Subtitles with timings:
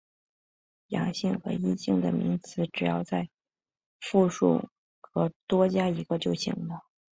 [0.87, 3.29] 阳性和阴性的名词只要在
[3.99, 6.87] 复数属格多加一个就行了。